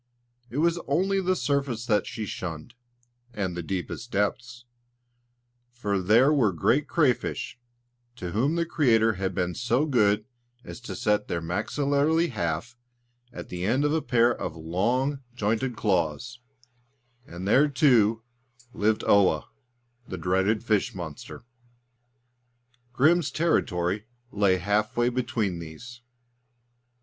It 0.49 0.57
was 0.57 0.79
only 0.87 1.21
the 1.21 1.35
surface 1.35 1.85
that 1.85 2.07
she 2.07 2.25
shunned, 2.25 2.73
and 3.35 3.55
the 3.55 3.61
deepest 3.61 4.09
depths; 4.11 4.65
for 5.71 6.01
there 6.01 6.33
were 6.33 6.51
great 6.51 6.87
crayfish 6.87 7.59
to 8.15 8.31
whom 8.31 8.55
the 8.55 8.65
Creator 8.65 9.13
had 9.21 9.35
been 9.35 9.53
so 9.53 9.85
good 9.85 10.25
as 10.63 10.79
to 10.81 10.95
set 10.95 11.27
their 11.27 11.39
maxillary 11.39 12.29
half 12.29 12.75
at 13.31 13.49
the 13.49 13.63
end 13.63 13.85
of 13.85 13.93
a 13.93 14.01
pair 14.01 14.31
of 14.33 14.55
long, 14.55 15.21
jointed 15.35 15.75
claws 15.75 16.39
and 17.27 17.47
there, 17.47 17.67
too, 17.67 18.23
lived 18.73 19.03
Oa, 19.03 19.49
the 20.07 20.17
dreaded 20.17 20.63
fish 20.63 20.95
monster. 20.95 21.43
Grim's 22.91 23.29
territory 23.29 24.07
lay 24.31 24.57
half 24.57 24.97
way 24.97 25.09
between 25.09 25.59
these. 25.59 26.01